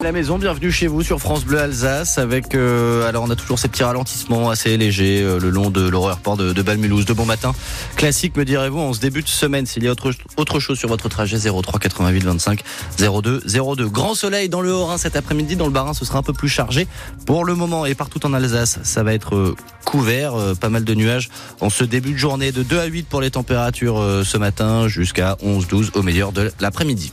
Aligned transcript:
La 0.00 0.12
maison, 0.12 0.38
bienvenue 0.38 0.70
chez 0.70 0.86
vous 0.86 1.02
sur 1.02 1.18
France 1.18 1.44
Bleu 1.44 1.58
Alsace 1.58 2.18
avec 2.18 2.54
euh, 2.54 3.08
alors 3.08 3.24
on 3.24 3.30
a 3.30 3.34
toujours 3.34 3.58
ces 3.58 3.66
petits 3.66 3.82
ralentissements 3.82 4.48
assez 4.48 4.76
légers 4.76 5.22
euh, 5.24 5.40
le 5.40 5.50
long 5.50 5.70
de 5.70 5.88
l'aéroport 5.88 6.36
de, 6.36 6.52
de 6.52 6.62
Balmulhouse. 6.62 7.04
De 7.04 7.12
bon 7.12 7.24
matin, 7.24 7.52
classique 7.96 8.36
me 8.36 8.44
direz-vous. 8.44 8.78
On 8.78 8.92
se 8.92 9.00
débute 9.00 9.26
semaine. 9.26 9.66
S'il 9.66 9.82
y 9.82 9.88
a 9.88 9.90
autre 9.90 10.12
autre 10.36 10.60
chose 10.60 10.78
sur 10.78 10.88
votre 10.88 11.08
trajet 11.08 11.36
03 11.36 11.80
88 11.80 12.24
25 12.26 12.62
02 12.96 13.42
02. 13.44 13.88
Grand 13.88 14.14
soleil 14.14 14.48
dans 14.48 14.60
le 14.60 14.72
Haut-Rhin 14.72 14.98
cet 14.98 15.16
après-midi. 15.16 15.56
Dans 15.56 15.66
le 15.66 15.72
Bas-Rhin, 15.72 15.94
ce 15.94 16.04
sera 16.04 16.20
un 16.20 16.22
peu 16.22 16.32
plus 16.32 16.48
chargé 16.48 16.86
pour 17.26 17.44
le 17.44 17.56
moment 17.56 17.84
et 17.84 17.96
partout 17.96 18.24
en 18.24 18.32
Alsace, 18.34 18.78
ça 18.84 19.02
va 19.02 19.14
être 19.14 19.34
euh, 19.34 19.56
couvert, 19.84 20.34
pas 20.60 20.68
mal 20.68 20.84
de 20.84 20.94
nuages 20.94 21.28
en 21.60 21.70
ce 21.70 21.82
début 21.82 22.12
de 22.12 22.18
journée 22.18 22.52
de 22.52 22.62
2 22.62 22.78
à 22.78 22.84
8 22.84 23.08
pour 23.08 23.20
les 23.22 23.30
températures 23.30 24.04
ce 24.22 24.36
matin 24.36 24.86
jusqu'à 24.86 25.38
11 25.42 25.66
12 25.66 25.92
au 25.94 26.02
meilleur 26.02 26.30
de 26.30 26.52
l'après-midi. 26.60 27.10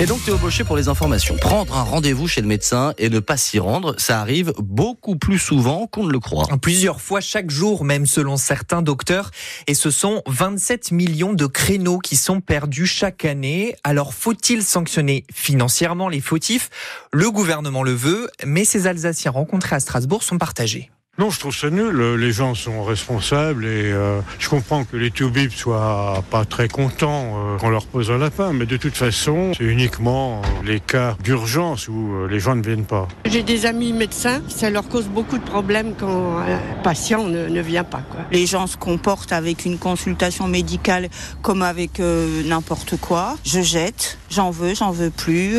Et 0.00 0.06
donc 0.06 0.24
Théo 0.24 0.38
Baucher 0.38 0.62
pour 0.62 0.76
les 0.76 0.88
informations. 0.88 1.36
Prendre 1.36 1.76
un 1.76 1.82
rendez-vous 1.82 2.21
chez 2.26 2.40
le 2.40 2.46
médecin 2.46 2.94
et 2.98 3.08
ne 3.10 3.20
pas 3.20 3.36
s'y 3.36 3.58
rendre, 3.58 3.94
ça 3.98 4.20
arrive 4.20 4.52
beaucoup 4.58 5.16
plus 5.16 5.38
souvent 5.38 5.86
qu'on 5.86 6.04
ne 6.04 6.12
le 6.12 6.20
croit. 6.20 6.46
Plusieurs 6.60 7.00
fois 7.00 7.20
chaque 7.20 7.50
jour, 7.50 7.84
même 7.84 8.06
selon 8.06 8.36
certains 8.36 8.82
docteurs. 8.82 9.30
Et 9.66 9.74
ce 9.74 9.90
sont 9.90 10.22
27 10.26 10.92
millions 10.92 11.32
de 11.32 11.46
créneaux 11.46 11.98
qui 11.98 12.16
sont 12.16 12.40
perdus 12.40 12.86
chaque 12.86 13.24
année. 13.24 13.74
Alors 13.84 14.14
faut-il 14.14 14.62
sanctionner 14.62 15.24
financièrement 15.32 16.08
les 16.08 16.20
fautifs? 16.20 16.70
Le 17.12 17.30
gouvernement 17.30 17.82
le 17.82 17.92
veut, 17.92 18.30
mais 18.44 18.64
ces 18.64 18.86
Alsaciens 18.86 19.30
rencontrés 19.30 19.76
à 19.76 19.80
Strasbourg 19.80 20.22
sont 20.22 20.38
partagés. 20.38 20.90
Non, 21.18 21.28
je 21.28 21.38
trouve 21.38 21.54
ça 21.54 21.68
nul. 21.68 22.16
Les 22.16 22.32
gens 22.32 22.54
sont 22.54 22.84
responsables 22.84 23.66
et 23.66 23.92
euh, 23.92 24.22
je 24.38 24.48
comprends 24.48 24.84
que 24.84 24.96
les 24.96 25.10
toubibs 25.10 25.52
soient 25.52 26.24
pas 26.30 26.46
très 26.46 26.68
contents 26.68 27.34
euh, 27.36 27.58
qu'on 27.58 27.68
leur 27.68 27.84
pose 27.84 28.10
un 28.10 28.16
lapin, 28.16 28.54
mais 28.54 28.64
de 28.64 28.78
toute 28.78 28.96
façon, 28.96 29.52
c'est 29.54 29.64
uniquement 29.64 30.40
les 30.64 30.80
cas 30.80 31.14
d'urgence 31.22 31.86
où 31.88 32.14
euh, 32.14 32.28
les 32.28 32.40
gens 32.40 32.56
ne 32.56 32.62
viennent 32.62 32.86
pas. 32.86 33.08
J'ai 33.26 33.42
des 33.42 33.66
amis 33.66 33.92
médecins, 33.92 34.40
ça 34.48 34.70
leur 34.70 34.88
cause 34.88 35.04
beaucoup 35.04 35.36
de 35.36 35.44
problèmes 35.44 35.92
quand 36.00 36.38
un 36.38 36.82
patient 36.82 37.24
ne, 37.24 37.46
ne 37.46 37.60
vient 37.60 37.84
pas. 37.84 38.00
Quoi. 38.10 38.20
Les 38.30 38.46
gens 38.46 38.66
se 38.66 38.78
comportent 38.78 39.32
avec 39.32 39.66
une 39.66 39.76
consultation 39.76 40.48
médicale 40.48 41.10
comme 41.42 41.60
avec 41.60 41.98
n'importe 41.98 42.96
quoi. 42.96 43.36
Je 43.44 43.60
jette, 43.60 44.16
j'en 44.30 44.50
veux, 44.50 44.74
j'en 44.74 44.92
veux 44.92 45.10
plus. 45.10 45.58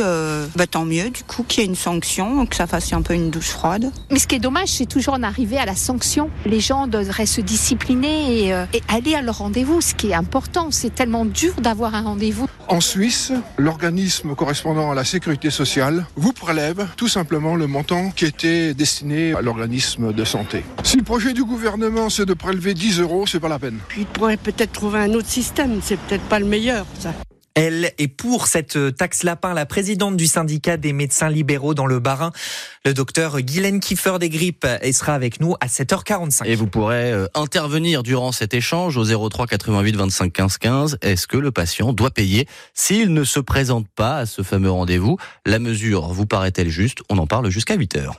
bah, 0.56 0.66
tant 0.66 0.86
mieux, 0.86 1.12
du 1.12 1.24
coup, 1.24 1.44
qu'il 1.44 1.62
y 1.62 1.66
ait 1.66 1.70
une 1.70 1.76
sanction, 1.76 2.44
que 2.48 2.56
ça 2.56 2.66
fasse 2.66 2.92
un 2.92 3.04
peu 3.04 3.14
une 3.14 3.30
douche 3.30 3.50
froide. 3.50 3.92
Mais 4.10 4.18
ce 4.18 4.26
qui 4.26 4.34
est 4.34 4.40
dommage, 4.40 4.70
c'est 4.70 4.88
toujours 4.88 5.14
en 5.14 5.22
arriver 5.44 5.58
à 5.58 5.66
la 5.66 5.76
sanction. 5.76 6.30
Les 6.46 6.62
gens 6.62 6.88
devraient 6.88 7.26
se 7.26 7.42
discipliner 7.42 8.46
et, 8.46 8.54
euh, 8.54 8.66
et 8.72 8.82
aller 8.88 9.14
à 9.14 9.22
leur 9.22 9.40
rendez-vous, 9.40 9.82
ce 9.82 9.94
qui 9.94 10.12
est 10.12 10.14
important. 10.14 10.70
C'est 10.72 10.96
tellement 10.96 11.26
dur 11.26 11.54
d'avoir 11.60 11.96
un 11.96 12.04
rendez-vous. 12.04 12.48
En 12.70 12.80
Suisse, 12.80 13.34
l'organisme 13.58 14.36
correspondant 14.36 14.92
à 14.92 14.96
la 14.96 15.04
sécurité 15.04 15.50
sociale 15.50 16.06
vous 16.16 16.32
prélève 16.32 16.88
tout 16.96 17.10
simplement 17.10 17.56
le 17.58 17.68
montant 17.68 18.12
qui 18.12 18.24
était 18.24 18.74
destiné 18.74 19.34
à 19.34 19.42
l'organisme 19.42 20.14
de 20.14 20.24
santé. 20.24 20.64
Si 20.84 20.96
le 20.96 21.04
projet 21.04 21.34
du 21.34 21.44
gouvernement 21.44 22.10
c'est 22.10 22.26
de 22.26 22.34
prélever 22.34 22.74
10 22.74 23.02
euros, 23.02 23.28
c'est 23.28 23.42
pas 23.42 23.50
la 23.50 23.60
peine. 23.60 23.80
Puis 23.90 24.02
il 24.02 24.08
pourrait 24.08 24.38
peut-être 24.38 24.72
trouver 24.72 25.00
un 25.00 25.14
autre 25.14 25.28
système, 25.28 25.80
c'est 25.82 26.00
peut-être 26.00 26.24
pas 26.24 26.40
le 26.40 26.46
meilleur 26.46 26.86
ça. 27.00 27.12
Elle 27.56 27.92
est 28.00 28.08
pour 28.08 28.48
cette 28.48 28.96
taxe 28.96 29.22
lapin, 29.24 29.54
la 29.54 29.68
présidente 29.68 30.18
du 30.18 30.26
syndicat 30.26 30.78
des 30.78 30.92
médecins 30.92 31.30
libéraux 31.30 31.76
dans 31.76 31.86
le 31.86 32.00
Bas-Rhin, 32.00 32.32
le 32.84 32.96
docteur 32.96 33.40
Guylaine 33.42 33.80
Kiefer 33.80 34.18
des 34.20 34.30
Grippes, 34.30 34.66
et 34.82 34.92
sera 34.92 35.14
avec 35.14 35.40
nous 35.40 35.54
à 35.60 35.68
7h45. 35.68 36.46
Et 36.46 36.56
vous 36.56 36.66
pourrez 36.66 37.12
euh, 37.12 37.28
intervenir 37.36 38.02
durant 38.02 38.32
cet 38.32 38.56
échange 38.56 38.98
au 38.98 39.30
03 39.30 39.46
88 39.46 39.96
25 39.96 40.34
15 40.34 40.58
15. 40.58 40.98
Est-ce 41.02 41.28
que 41.28 41.38
le 41.38 41.52
patient 41.52 41.94
doit 41.94 42.12
payer 42.12 42.48
s'il 42.74 43.14
ne 43.14 43.24
se 43.24 43.40
présente 43.40 43.88
pas 43.88 44.18
à 44.18 44.26
ce 44.26 44.42
fameux 44.42 44.72
rendez-vous? 44.72 45.18
La 45.46 45.60
mesure 45.60 46.08
vous 46.08 46.26
paraît-elle 46.26 46.70
juste? 46.70 47.00
On 47.10 47.20
en 47.20 47.28
parle 47.28 47.50
jusqu'à 47.50 47.78
8h. 47.78 48.14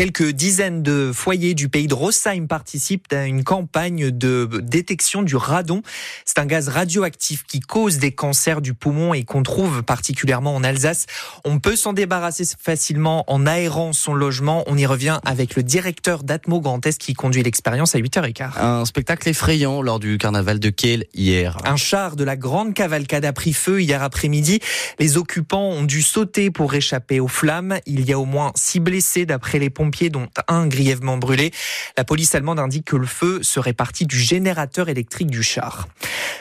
Quelques 0.00 0.30
dizaines 0.30 0.82
de 0.82 1.12
foyers 1.12 1.52
du 1.52 1.68
pays 1.68 1.86
de 1.86 1.92
Rossheim 1.92 2.46
participent 2.46 3.12
à 3.12 3.26
une 3.26 3.44
campagne 3.44 4.10
de 4.10 4.48
détection 4.62 5.20
du 5.20 5.36
radon. 5.36 5.82
C'est 6.24 6.38
un 6.38 6.46
gaz 6.46 6.68
radioactif 6.68 7.44
qui 7.46 7.60
cause 7.60 7.98
des 7.98 8.10
cancers 8.10 8.62
du 8.62 8.72
poumon 8.72 9.12
et 9.12 9.24
qu'on 9.24 9.42
trouve 9.42 9.82
particulièrement 9.82 10.54
en 10.54 10.64
Alsace. 10.64 11.04
On 11.44 11.58
peut 11.58 11.76
s'en 11.76 11.92
débarrasser 11.92 12.44
facilement 12.58 13.30
en 13.30 13.46
aérant 13.46 13.92
son 13.92 14.14
logement. 14.14 14.64
On 14.68 14.78
y 14.78 14.86
revient 14.86 15.20
avec 15.26 15.54
le 15.54 15.62
directeur 15.62 16.22
d'Atmo 16.22 16.62
Grand 16.62 16.86
Est 16.86 16.96
qui 16.96 17.12
conduit 17.12 17.42
l'expérience 17.42 17.94
à 17.94 17.98
8h15. 17.98 18.58
Un 18.58 18.86
spectacle 18.86 19.28
effrayant 19.28 19.82
lors 19.82 20.00
du 20.00 20.16
carnaval 20.16 20.60
de 20.60 20.70
Kiel 20.70 21.04
hier. 21.12 21.58
Un 21.66 21.76
char 21.76 22.16
de 22.16 22.24
la 22.24 22.38
grande 22.38 22.72
cavalcade 22.72 23.26
a 23.26 23.34
pris 23.34 23.52
feu 23.52 23.82
hier 23.82 24.02
après-midi. 24.02 24.60
Les 24.98 25.18
occupants 25.18 25.68
ont 25.68 25.84
dû 25.84 26.00
sauter 26.00 26.50
pour 26.50 26.72
échapper 26.72 27.20
aux 27.20 27.28
flammes. 27.28 27.80
Il 27.84 28.08
y 28.08 28.14
a 28.14 28.18
au 28.18 28.24
moins 28.24 28.52
six 28.54 28.80
blessés 28.80 29.26
d'après 29.26 29.58
les 29.58 29.68
pompiers 29.68 29.89
dont 29.90 30.28
un 30.48 30.66
grièvement 30.66 31.16
brûlé. 31.16 31.50
La 31.96 32.04
police 32.04 32.34
allemande 32.34 32.58
indique 32.58 32.86
que 32.86 32.96
le 32.96 33.06
feu 33.06 33.42
serait 33.42 33.72
parti 33.72 34.06
du 34.06 34.18
générateur 34.18 34.88
électrique 34.88 35.30
du 35.30 35.42
char. 35.42 35.88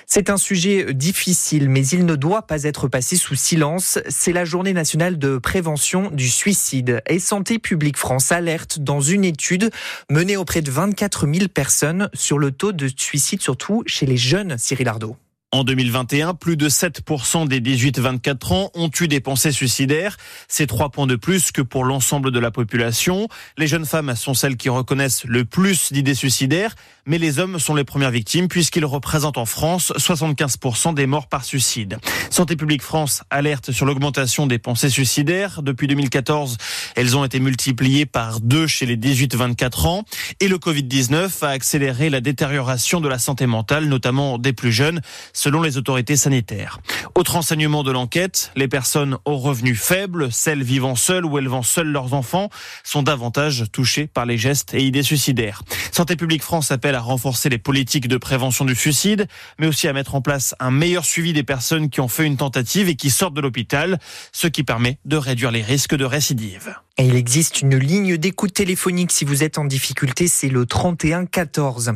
C'est 0.05 0.29
un 0.29 0.37
sujet 0.37 0.93
difficile, 0.93 1.69
mais 1.69 1.85
il 1.87 2.05
ne 2.05 2.15
doit 2.15 2.43
pas 2.43 2.63
être 2.63 2.87
passé 2.87 3.15
sous 3.15 3.35
silence. 3.35 3.99
C'est 4.09 4.33
la 4.33 4.45
journée 4.45 4.73
nationale 4.73 5.19
de 5.19 5.37
prévention 5.37 6.09
du 6.11 6.29
suicide. 6.29 7.01
Et 7.07 7.19
Santé 7.19 7.59
publique 7.59 7.97
France 7.97 8.31
alerte 8.31 8.79
dans 8.79 9.01
une 9.01 9.25
étude 9.25 9.71
menée 10.09 10.37
auprès 10.37 10.61
de 10.61 10.71
24 10.71 11.31
000 11.31 11.47
personnes 11.47 12.09
sur 12.13 12.39
le 12.39 12.51
taux 12.51 12.71
de 12.71 12.89
suicide, 12.95 13.41
surtout 13.41 13.83
chez 13.85 14.05
les 14.05 14.17
jeunes, 14.17 14.57
Cyril 14.57 14.87
Ardo. 14.87 15.15
En 15.51 15.63
2021, 15.63 16.35
plus 16.35 16.57
de 16.57 16.69
7% 16.69 17.47
des 17.47 17.59
18-24 17.59 18.53
ans 18.53 18.71
ont 18.75 18.91
eu 19.01 19.07
des 19.07 19.19
pensées 19.19 19.51
suicidaires. 19.51 20.15
C'est 20.47 20.67
trois 20.67 20.89
points 20.89 21.07
de 21.07 21.15
plus 21.15 21.51
que 21.51 21.63
pour 21.63 21.85
l'ensemble 21.85 22.29
de 22.29 22.39
la 22.39 22.51
population. 22.51 23.27
Les 23.57 23.65
jeunes 23.65 23.87
femmes 23.87 24.15
sont 24.15 24.35
celles 24.35 24.57
qui 24.57 24.69
reconnaissent 24.69 25.23
le 25.25 25.45
plus 25.45 25.91
d'idées 25.91 26.13
suicidaires, 26.13 26.75
mais 27.07 27.17
les 27.17 27.39
hommes 27.39 27.57
sont 27.57 27.73
les 27.73 27.83
premières 27.83 28.11
victimes 28.11 28.47
puisqu'ils 28.47 28.85
représentent 28.85 29.39
en 29.39 29.47
France 29.47 29.91
75% 29.97 30.93
des 30.93 31.07
morts 31.07 31.27
par 31.27 31.43
suicide. 31.43 31.97
Santé 32.29 32.55
publique 32.55 32.83
France 32.83 33.23
alerte 33.31 33.71
sur 33.71 33.87
l'augmentation 33.87 34.45
des 34.45 34.59
pensées 34.59 34.91
suicidaires. 34.91 35.63
Depuis 35.63 35.87
2014, 35.87 36.57
elles 36.95 37.17
ont 37.17 37.25
été 37.25 37.39
multipliées 37.39 38.05
par 38.05 38.39
deux 38.39 38.67
chez 38.67 38.85
les 38.85 38.97
18-24 38.97 39.87
ans. 39.87 40.03
Et 40.41 40.47
le 40.47 40.57
Covid-19 40.59 41.43
a 41.43 41.49
accéléré 41.49 42.11
la 42.11 42.21
détérioration 42.21 43.01
de 43.01 43.09
la 43.09 43.17
santé 43.17 43.47
mentale, 43.47 43.85
notamment 43.85 44.37
des 44.37 44.53
plus 44.53 44.71
jeunes 44.71 45.01
selon 45.39 45.61
les 45.61 45.77
autorités 45.77 46.17
sanitaires. 46.17 46.79
Autre 47.15 47.37
enseignement 47.37 47.83
de 47.83 47.91
l'enquête, 47.91 48.51
les 48.57 48.67
personnes 48.67 49.17
aux 49.23 49.37
revenus 49.37 49.79
faibles, 49.79 50.33
celles 50.33 50.63
vivant 50.63 50.95
seules 50.95 51.25
ou 51.25 51.37
élevant 51.37 51.63
seules 51.63 51.87
leurs 51.87 52.13
enfants, 52.13 52.49
sont 52.83 53.03
davantage 53.03 53.63
touchées 53.71 54.07
par 54.07 54.25
les 54.25 54.37
gestes 54.37 54.73
et 54.73 54.83
idées 54.83 55.01
suicidaires. 55.01 55.63
Santé 55.93 56.17
publique 56.17 56.43
France 56.43 56.71
appelle 56.71 56.95
à 56.95 56.99
renforcer 56.99 57.47
les 57.47 57.57
politiques 57.57 58.09
de 58.09 58.17
prévention 58.17 58.65
du 58.65 58.75
suicide, 58.75 59.27
mais 59.59 59.67
aussi 59.67 59.87
à 59.87 59.93
mettre 59.93 60.15
en 60.15 60.21
place 60.21 60.55
un 60.59 60.71
meilleur 60.71 61.05
suivi 61.05 61.31
des 61.31 61.43
personnes 61.43 61.89
qui 61.89 62.01
ont 62.01 62.09
fait 62.09 62.25
une 62.25 62.35
tentative 62.35 62.89
et 62.89 62.95
qui 62.95 63.09
sortent 63.09 63.33
de 63.33 63.41
l'hôpital, 63.41 63.97
ce 64.33 64.47
qui 64.47 64.63
permet 64.63 64.99
de 65.05 65.15
réduire 65.15 65.51
les 65.51 65.61
risques 65.61 65.95
de 65.95 66.03
récidive. 66.03 66.75
Et 66.99 67.05
il 67.05 67.15
existe 67.15 67.61
une 67.61 67.77
ligne 67.77 68.17
d'écoute 68.17 68.53
téléphonique 68.53 69.13
si 69.13 69.23
vous 69.23 69.41
êtes 69.41 69.57
en 69.57 69.63
difficulté, 69.63 70.27
c'est 70.27 70.49
le 70.49 70.65
31 70.65 71.27
14. 71.27 71.93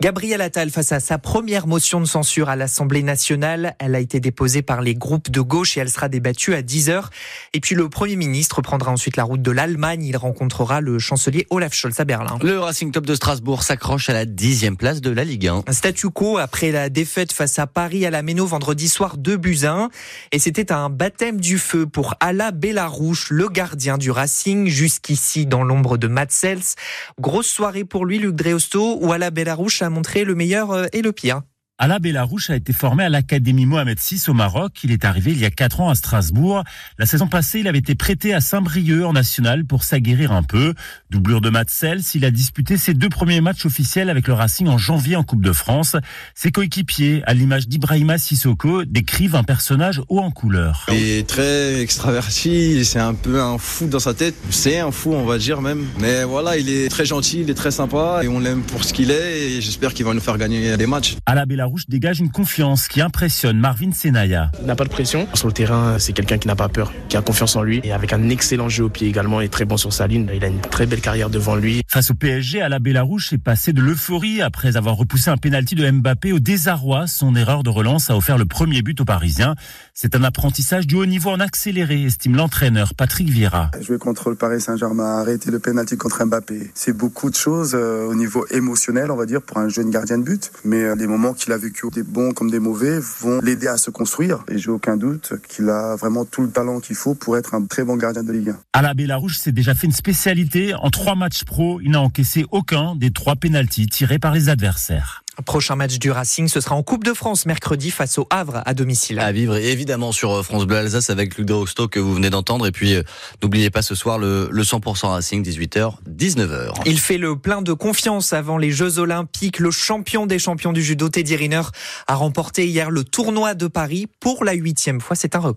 Gabriel 0.00 0.40
Attal 0.40 0.70
face 0.70 0.92
à 0.92 1.00
sa 1.00 1.18
première 1.18 1.66
motion 1.66 2.00
de 2.00 2.06
censure 2.06 2.48
à 2.48 2.56
l'Assemblée 2.56 3.02
nationale, 3.02 3.76
elle 3.78 3.94
a 3.94 4.00
été 4.00 4.18
déposée 4.18 4.62
par 4.62 4.80
les 4.80 4.94
groupes 4.94 5.30
de 5.30 5.42
gauche 5.42 5.76
et 5.76 5.80
elle 5.80 5.90
sera 5.90 6.08
débattue 6.08 6.54
à 6.54 6.62
10 6.62 6.88
heures. 6.88 7.10
Et 7.52 7.60
puis 7.60 7.74
le 7.74 7.90
Premier 7.90 8.16
ministre 8.16 8.62
prendra 8.62 8.90
ensuite 8.90 9.18
la 9.18 9.24
route 9.24 9.42
de 9.42 9.50
l'Allemagne, 9.50 10.02
il 10.02 10.16
rencontrera 10.16 10.80
le 10.80 10.98
chancelier 10.98 11.46
Olaf 11.50 11.74
Scholz 11.74 12.00
à 12.00 12.06
Berlin. 12.06 12.38
Le 12.42 12.58
Racing 12.58 12.92
Club 12.92 13.04
de 13.04 13.14
Strasbourg 13.14 13.62
s'accroche 13.62 14.08
à 14.08 14.14
la 14.14 14.24
dixième 14.24 14.78
place 14.78 15.02
de 15.02 15.10
la 15.10 15.24
Ligue 15.24 15.48
1. 15.48 15.64
Un 15.66 15.72
statu 15.74 16.08
quo 16.08 16.38
après 16.38 16.70
la 16.70 16.88
défaite 16.88 17.34
face 17.34 17.58
à 17.58 17.66
Paris 17.66 18.06
à 18.06 18.10
la 18.10 18.22
Méno 18.22 18.46
vendredi 18.46 18.88
soir 18.88 19.18
2 19.18 19.36
buts 19.36 19.66
1. 19.66 19.90
Et 20.32 20.38
c'était 20.38 20.72
un 20.72 20.88
baptême 20.88 21.42
du 21.42 21.58
feu 21.58 21.84
pour 21.84 22.14
Ala 22.20 22.52
Bellarouche, 22.52 23.28
le 23.28 23.50
gardien 23.50 23.98
du 23.98 24.10
Racing 24.10 24.45
jusqu'ici 24.66 25.46
dans 25.46 25.64
l'ombre 25.64 25.96
de 25.96 26.06
Matt 26.06 26.30
Sels. 26.30 26.76
Grosse 27.20 27.48
soirée 27.48 27.84
pour 27.84 28.06
lui, 28.06 28.18
Luc 28.18 28.34
Dreosto, 28.34 28.98
où 29.00 29.12
Ala 29.12 29.30
Bellarouche 29.30 29.82
a 29.82 29.90
montré 29.90 30.24
le 30.24 30.34
meilleur 30.34 30.70
euh, 30.70 30.86
et 30.92 31.02
le 31.02 31.12
pire. 31.12 31.42
Alain 31.78 31.98
Bellarouche 31.98 32.48
a 32.48 32.56
été 32.56 32.72
formé 32.72 33.04
à 33.04 33.10
l'Académie 33.10 33.66
Mohamed 33.66 33.98
VI 33.98 34.22
au 34.28 34.32
Maroc. 34.32 34.82
Il 34.82 34.92
est 34.92 35.04
arrivé 35.04 35.32
il 35.32 35.38
y 35.38 35.44
a 35.44 35.50
quatre 35.50 35.82
ans 35.82 35.90
à 35.90 35.94
Strasbourg. 35.94 36.64
La 36.96 37.04
saison 37.04 37.26
passée, 37.26 37.60
il 37.60 37.68
avait 37.68 37.80
été 37.80 37.94
prêté 37.94 38.32
à 38.32 38.40
Saint-Brieuc 38.40 39.04
en 39.04 39.12
national 39.12 39.66
pour 39.66 39.84
s'aguerrir 39.84 40.32
un 40.32 40.42
peu. 40.42 40.72
Doublure 41.10 41.42
de 41.42 41.50
Matt 41.50 41.68
Sels, 41.68 42.00
il 42.14 42.24
a 42.24 42.30
disputé 42.30 42.78
ses 42.78 42.94
deux 42.94 43.10
premiers 43.10 43.42
matchs 43.42 43.66
officiels 43.66 44.08
avec 44.08 44.26
le 44.26 44.32
Racing 44.32 44.68
en 44.68 44.78
janvier 44.78 45.16
en 45.16 45.22
Coupe 45.22 45.42
de 45.42 45.52
France. 45.52 45.96
Ses 46.34 46.50
coéquipiers, 46.50 47.22
à 47.26 47.34
l'image 47.34 47.68
d'Ibrahima 47.68 48.16
Sissoko, 48.16 48.86
décrivent 48.86 49.36
un 49.36 49.44
personnage 49.44 50.00
haut 50.08 50.20
en 50.20 50.30
couleur. 50.30 50.86
Il 50.88 50.96
est 50.96 51.28
très 51.28 51.78
extraverti, 51.82 52.86
c'est 52.86 53.00
un 53.00 53.12
peu 53.12 53.42
un 53.42 53.58
fou 53.58 53.86
dans 53.86 53.98
sa 53.98 54.14
tête. 54.14 54.34
C'est 54.48 54.78
un 54.78 54.92
fou, 54.92 55.12
on 55.12 55.26
va 55.26 55.36
dire 55.36 55.60
même. 55.60 55.84
Mais 56.00 56.24
voilà, 56.24 56.56
il 56.56 56.70
est 56.70 56.88
très 56.88 57.04
gentil, 57.04 57.42
il 57.42 57.50
est 57.50 57.54
très 57.54 57.70
sympa 57.70 58.20
et 58.22 58.28
on 58.28 58.40
l'aime 58.40 58.62
pour 58.62 58.82
ce 58.82 58.94
qu'il 58.94 59.10
est 59.10 59.40
et 59.40 59.60
j'espère 59.60 59.92
qu'il 59.92 60.06
va 60.06 60.14
nous 60.14 60.20
faire 60.20 60.38
gagner 60.38 60.78
des 60.78 60.86
matchs. 60.86 61.16
Alain 61.26 61.44
Bélarouche 61.66 61.88
dégage 61.88 62.20
une 62.20 62.30
confiance 62.30 62.86
qui 62.86 63.00
impressionne 63.00 63.58
Marvin 63.58 63.90
Senaya. 63.90 64.52
Il 64.60 64.66
n'a 64.66 64.76
pas 64.76 64.84
de 64.84 64.88
pression. 64.88 65.26
Sur 65.34 65.48
le 65.48 65.52
terrain, 65.52 65.98
c'est 65.98 66.12
quelqu'un 66.12 66.38
qui 66.38 66.46
n'a 66.46 66.54
pas 66.54 66.68
peur, 66.68 66.92
qui 67.08 67.16
a 67.16 67.22
confiance 67.22 67.56
en 67.56 67.62
lui 67.62 67.80
et 67.82 67.90
avec 67.90 68.12
un 68.12 68.28
excellent 68.28 68.68
jeu 68.68 68.84
au 68.84 68.88
pied 68.88 69.08
également 69.08 69.40
et 69.40 69.48
très 69.48 69.64
bon 69.64 69.76
sur 69.76 69.92
sa 69.92 70.06
ligne. 70.06 70.30
Il 70.32 70.44
a 70.44 70.46
une 70.46 70.60
très 70.60 70.86
belle 70.86 71.00
carrière 71.00 71.28
devant 71.28 71.56
lui. 71.56 71.82
Face 71.96 72.10
au 72.10 72.14
PSG, 72.14 72.60
à 72.60 72.68
la 72.68 72.78
Bélarouche 72.78 73.32
est 73.32 73.38
passé 73.38 73.72
de 73.72 73.80
l'euphorie 73.80 74.42
après 74.42 74.76
avoir 74.76 74.96
repoussé 74.96 75.30
un 75.30 75.38
pénalty 75.38 75.74
de 75.74 75.90
Mbappé 75.90 76.30
au 76.30 76.40
désarroi. 76.40 77.06
Son 77.06 77.34
erreur 77.34 77.62
de 77.62 77.70
relance 77.70 78.10
a 78.10 78.16
offert 78.18 78.36
le 78.36 78.44
premier 78.44 78.82
but 78.82 79.00
aux 79.00 79.06
Parisiens. 79.06 79.54
C'est 79.94 80.14
un 80.14 80.22
apprentissage 80.22 80.86
du 80.86 80.94
haut 80.94 81.06
niveau 81.06 81.30
en 81.30 81.40
accéléré, 81.40 82.02
estime 82.02 82.36
l'entraîneur 82.36 82.92
Patrick 82.94 83.30
Vieira. 83.30 83.70
Jouer 83.80 83.96
contre 83.96 84.28
le 84.28 84.36
Paris 84.36 84.60
Saint-Germain, 84.60 85.20
arrêter 85.20 85.50
le 85.50 85.58
pénalty 85.58 85.96
contre 85.96 86.22
Mbappé, 86.22 86.70
c'est 86.74 86.94
beaucoup 86.94 87.30
de 87.30 87.34
choses 87.34 87.74
euh, 87.74 88.06
au 88.06 88.14
niveau 88.14 88.44
émotionnel, 88.50 89.10
on 89.10 89.16
va 89.16 89.24
dire, 89.24 89.40
pour 89.40 89.56
un 89.56 89.70
jeune 89.70 89.88
gardien 89.88 90.18
de 90.18 90.24
but. 90.24 90.52
Mais 90.66 90.82
euh, 90.82 90.96
les 90.96 91.06
moments 91.06 91.32
qu'il 91.32 91.50
a 91.54 91.56
vécu, 91.56 91.86
des 91.94 92.02
bons 92.02 92.32
comme 92.32 92.50
des 92.50 92.60
mauvais, 92.60 92.98
vont 93.20 93.40
l'aider 93.40 93.68
à 93.68 93.78
se 93.78 93.90
construire. 93.90 94.44
Et 94.50 94.58
j'ai 94.58 94.70
aucun 94.70 94.98
doute 94.98 95.32
qu'il 95.48 95.70
a 95.70 95.96
vraiment 95.96 96.26
tout 96.26 96.42
le 96.42 96.50
talent 96.50 96.80
qu'il 96.80 96.96
faut 96.96 97.14
pour 97.14 97.38
être 97.38 97.54
un 97.54 97.64
très 97.64 97.84
bon 97.84 97.96
gardien 97.96 98.22
de 98.22 98.32
Ligue 98.32 98.50
1. 98.50 98.58
À 98.74 98.82
la 98.82 98.92
Bélarouche, 98.92 99.38
c'est 99.38 99.52
déjà 99.52 99.74
fait 99.74 99.86
une 99.86 99.94
spécialité. 99.94 100.74
En 100.74 100.90
trois 100.90 101.14
matchs 101.14 101.44
pro, 101.44 101.80
il 101.86 101.92
n'a 101.92 102.00
encaissé 102.00 102.44
aucun 102.50 102.96
des 102.96 103.12
trois 103.12 103.36
pénaltys 103.36 103.86
tirés 103.86 104.18
par 104.18 104.34
les 104.34 104.48
adversaires. 104.48 105.22
Prochain 105.44 105.76
match 105.76 105.98
du 105.98 106.10
Racing, 106.10 106.48
ce 106.48 106.60
sera 106.60 106.74
en 106.74 106.82
Coupe 106.82 107.04
de 107.04 107.12
France 107.12 107.46
mercredi 107.46 107.90
face 107.90 108.18
au 108.18 108.26
Havre 108.30 108.62
à 108.64 108.74
domicile. 108.74 109.20
À 109.20 109.30
vivre 109.32 109.56
évidemment 109.56 110.10
sur 110.10 110.32
euh, 110.32 110.42
France 110.42 110.64
Bleu 110.64 110.78
Alsace 110.78 111.10
avec 111.10 111.36
Luc 111.36 111.46
de 111.46 111.52
Rostock 111.52 111.92
que 111.92 112.00
vous 112.00 112.14
venez 112.14 112.30
d'entendre. 112.30 112.66
Et 112.66 112.72
puis 112.72 112.94
euh, 112.94 113.02
n'oubliez 113.42 113.70
pas 113.70 113.82
ce 113.82 113.94
soir 113.94 114.18
le, 114.18 114.48
le 114.50 114.62
100% 114.62 115.08
Racing, 115.08 115.44
18h, 115.44 115.96
19h. 116.08 116.72
Il 116.86 116.98
fait 116.98 117.18
le 117.18 117.36
plein 117.36 117.60
de 117.60 117.74
confiance 117.74 118.32
avant 118.32 118.56
les 118.56 118.70
Jeux 118.70 118.98
Olympiques. 118.98 119.58
Le 119.58 119.70
champion 119.70 120.26
des 120.26 120.38
champions 120.38 120.72
du 120.72 120.82
judo, 120.82 121.10
Teddy 121.10 121.36
Riner, 121.36 121.62
a 122.08 122.14
remporté 122.14 122.66
hier 122.66 122.90
le 122.90 123.04
tournoi 123.04 123.54
de 123.54 123.66
Paris 123.66 124.06
pour 124.20 124.42
la 124.42 124.54
huitième 124.54 125.02
fois. 125.02 125.16
C'est 125.16 125.36
un 125.36 125.40
record. 125.40 125.54